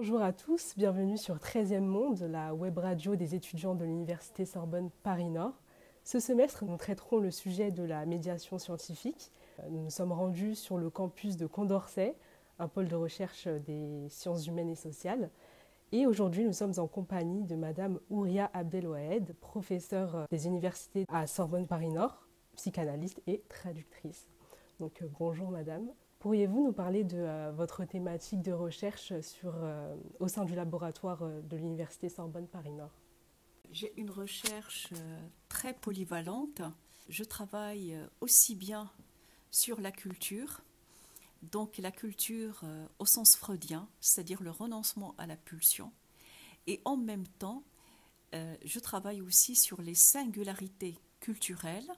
[0.00, 4.88] Bonjour à tous, bienvenue sur 13e Monde, la web radio des étudiants de l'Université Sorbonne
[5.02, 5.52] Paris-Nord.
[6.04, 9.30] Ce semestre, nous traiterons le sujet de la médiation scientifique.
[9.68, 12.16] Nous nous sommes rendus sur le campus de Condorcet,
[12.58, 15.28] un pôle de recherche des sciences humaines et sociales.
[15.92, 21.66] Et aujourd'hui, nous sommes en compagnie de Madame Ouria Abdelwahed, professeure des universités à Sorbonne
[21.66, 22.26] Paris-Nord,
[22.56, 24.30] psychanalyste et traductrice.
[24.78, 25.90] Donc euh, bonjour Madame.
[26.20, 31.22] Pourriez-vous nous parler de euh, votre thématique de recherche sur, euh, au sein du laboratoire
[31.22, 32.90] euh, de l'Université Sorbonne Paris-Nord
[33.72, 34.88] J'ai une recherche
[35.48, 36.60] très polyvalente.
[37.08, 38.90] Je travaille aussi bien
[39.50, 40.60] sur la culture,
[41.42, 42.64] donc la culture
[42.98, 45.90] au sens freudien, c'est-à-dire le renoncement à la pulsion,
[46.66, 47.64] et en même temps,
[48.32, 51.90] je travaille aussi sur les singularités culturelles,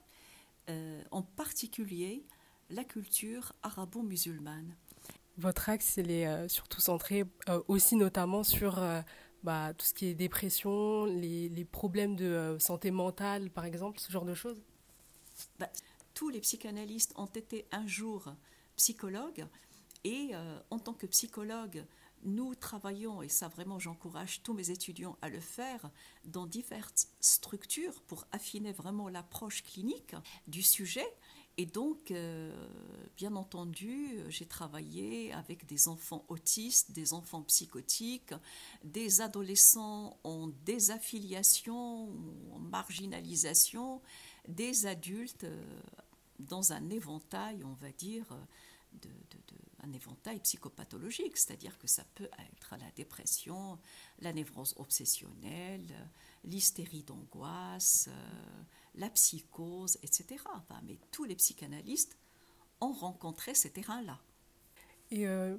[1.10, 2.24] en particulier
[2.72, 4.74] la culture arabo-musulmane.
[5.38, 9.00] Votre axe, il est euh, surtout centré euh, aussi notamment sur euh,
[9.42, 14.12] bah, tout ce qui est dépression, les, les problèmes de santé mentale, par exemple, ce
[14.12, 14.62] genre de choses?
[15.58, 15.70] Bah,
[16.14, 18.32] Tous les psychanalystes ont été un jour
[18.76, 19.46] psychologues
[20.04, 20.32] et
[20.70, 21.84] en tant que psychologue,
[22.24, 25.90] nous travaillons, et ça vraiment j'encourage tous mes étudiants à le faire,
[26.24, 30.14] dans diverses structures pour affiner vraiment l'approche clinique
[30.46, 31.06] du sujet.
[31.58, 32.50] Et donc, euh,
[33.16, 38.32] bien entendu, j'ai travaillé avec des enfants autistes, des enfants psychotiques,
[38.84, 42.08] des adolescents en désaffiliation,
[42.52, 44.00] en marginalisation,
[44.48, 45.62] des adultes euh,
[46.38, 48.26] dans un éventail, on va dire,
[49.02, 49.08] de,
[49.82, 53.78] un éventail psychopathologique, c'est-à-dire que ça peut être la dépression,
[54.20, 56.10] la névrose obsessionnelle,
[56.44, 58.08] l'hystérie d'angoisse.
[58.08, 58.62] Euh,
[58.94, 60.44] la psychose, etc.
[60.84, 62.18] Mais tous les psychanalystes
[62.80, 64.20] ont rencontré ces terrains-là.
[65.10, 65.56] Et euh,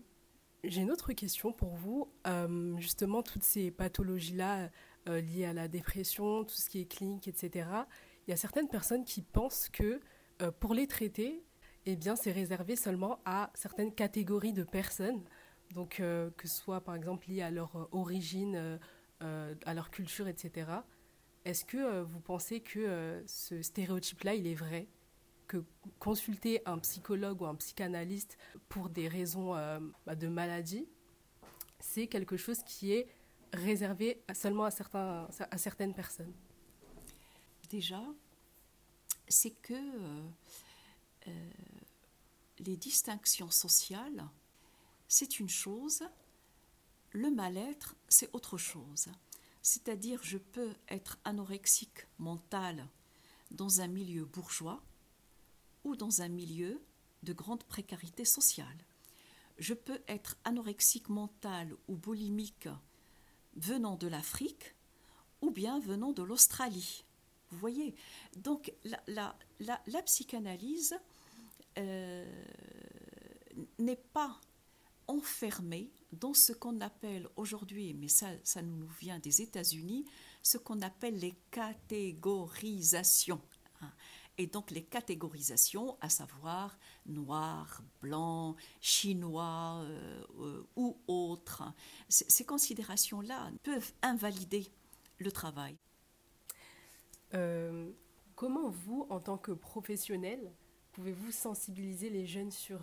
[0.63, 2.13] j'ai une autre question pour vous.
[2.27, 4.69] Euh, justement, toutes ces pathologies-là
[5.07, 7.67] liées à la dépression, tout ce qui est clinique, etc.
[8.28, 10.00] Il y a certaines personnes qui pensent que
[10.59, 11.44] pour les traiter,
[11.85, 15.21] eh bien, c'est réservé seulement à certaines catégories de personnes.
[15.73, 18.79] Donc, que ce soit par exemple lié à leur origine,
[19.19, 20.66] à leur culture, etc.
[21.45, 24.88] Est-ce que euh, vous pensez que euh, ce stéréotype-là, il est vrai?
[25.47, 25.63] Que
[25.99, 28.38] consulter un psychologue ou un psychanalyste
[28.69, 30.88] pour des raisons euh, bah, de maladie,
[31.79, 33.07] c'est quelque chose qui est
[33.51, 36.33] réservé seulement à, certains, à certaines personnes?
[37.69, 38.01] Déjà,
[39.27, 39.73] c'est que
[42.59, 44.28] les distinctions sociales,
[45.07, 46.03] c'est une chose,
[47.11, 49.07] le mal-être, c'est autre chose.
[49.61, 52.88] C'est-à-dire, je peux être anorexique mental
[53.51, 54.81] dans un milieu bourgeois
[55.84, 56.81] ou dans un milieu
[57.23, 58.85] de grande précarité sociale.
[59.57, 62.67] Je peux être anorexique mental ou boulimique
[63.55, 64.73] venant de l'Afrique
[65.41, 67.05] ou bien venant de l'Australie.
[67.51, 67.95] Vous voyez?
[68.38, 68.73] Donc
[69.07, 69.35] la,
[70.05, 70.95] psychanalyse
[71.78, 72.25] euh,
[73.79, 74.39] n'est pas
[75.07, 80.06] enfermée dans ce qu'on appelle aujourd'hui, mais ça, ça nous vient des États-Unis,
[80.41, 83.41] ce qu'on appelle les catégorisations.
[83.81, 83.91] Hein.
[84.38, 91.63] Et donc les catégorisations, à savoir noir, blanc, chinois euh, euh, ou autres,
[92.09, 94.72] ces considérations-là peuvent invalider
[95.19, 95.78] le travail.
[98.35, 100.53] Comment vous, en tant que professionnel,
[100.93, 102.79] pouvez-vous sensibiliser les jeunes sur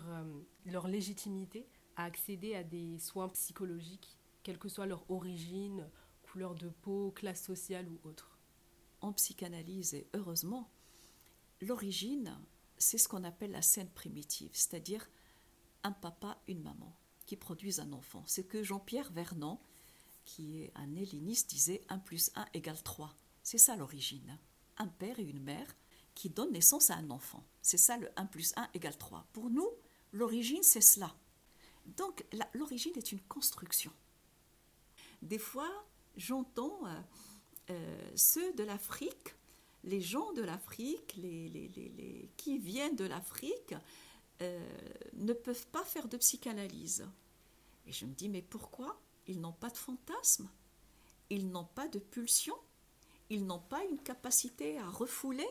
[0.65, 5.89] leur légitimité à accéder à des soins psychologiques, quelle que soit leur origine,
[6.23, 8.37] couleur de peau, classe sociale ou autre?
[9.01, 10.69] En psychanalyse, et heureusement,
[11.61, 12.37] l'origine,
[12.77, 15.09] c'est ce qu'on appelle la scène primitive, c'est-à-dire
[15.83, 16.95] un papa, une maman
[17.25, 18.23] qui produisent un enfant.
[18.27, 19.61] C'est que Jean-Pierre Vernant,
[20.25, 23.15] qui est un helléniste, disait 1 plus 1 égale 3.
[23.41, 24.37] C'est ça l'origine.
[24.77, 25.75] Un père et une mère
[26.15, 27.43] qui donnent naissance à un enfant.
[27.61, 29.27] C'est ça le 1 plus 1 égale 3.
[29.33, 29.69] Pour nous,
[30.11, 31.15] l'origine, c'est cela.
[31.85, 33.91] Donc l'origine est une construction.
[35.21, 35.69] Des fois,
[36.15, 37.01] j'entends euh,
[37.71, 39.35] euh, ceux de l'Afrique,
[39.83, 43.75] les gens de l'Afrique, les, qui viennent de l'Afrique,
[44.41, 44.67] euh,
[45.13, 47.07] ne peuvent pas faire de psychanalyse.
[47.85, 48.99] Et je me dis, mais pourquoi?
[49.27, 50.49] Ils n'ont pas de fantasme,
[51.29, 52.55] ils n'ont pas de pulsion,
[53.29, 55.47] ils n'ont pas une capacité à refouler,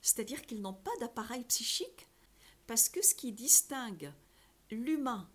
[0.00, 2.08] c'est-à-dire qu'ils n'ont pas d'appareil psychique,
[2.66, 4.12] parce que ce qui distingue
[4.70, 5.28] l'humain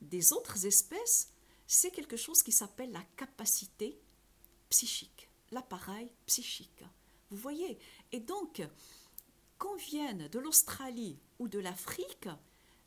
[0.00, 1.30] des autres espèces,
[1.66, 4.00] c'est quelque chose qui s'appelle la capacité
[4.70, 6.84] psychique, l'appareil psychique.
[7.30, 7.78] Vous voyez?
[8.12, 8.62] Et donc,
[9.58, 12.28] qu'on vienne de l'Australie ou de l'Afrique,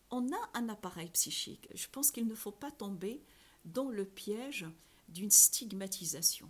[0.09, 1.67] on a un appareil psychique.
[1.73, 3.21] Je pense qu'il ne faut pas tomber
[3.65, 4.65] dans le piège
[5.09, 6.49] d'une stigmatisation.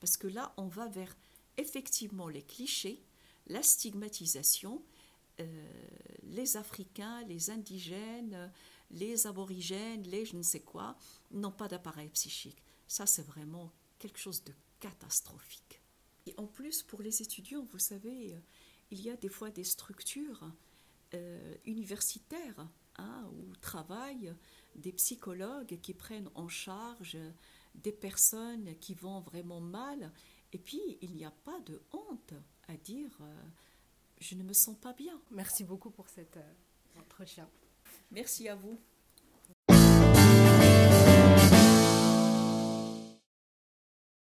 [0.00, 1.16] Parce que là, on va vers
[1.56, 3.02] effectivement les clichés,
[3.46, 4.82] la stigmatisation,
[5.40, 5.66] euh,
[6.24, 8.52] les Africains, les indigènes,
[8.90, 10.96] les aborigènes, les je ne sais quoi,
[11.30, 12.62] n'ont pas d'appareil psychique.
[12.86, 15.80] Ça, c'est vraiment quelque chose de catastrophique.
[16.26, 18.36] Et en plus, pour les étudiants, vous savez,
[18.90, 20.50] il y a des fois des structures
[21.14, 24.34] euh, universitaires hein, où travaillent
[24.76, 27.18] des psychologues qui prennent en charge
[27.74, 30.12] des personnes qui vont vraiment mal.
[30.52, 32.34] Et puis, il n'y a pas de honte
[32.68, 33.42] à dire euh,
[34.20, 35.20] je ne me sens pas bien.
[35.30, 36.52] Merci beaucoup pour cet euh,
[36.98, 37.48] entretien.
[38.10, 38.78] Merci à vous.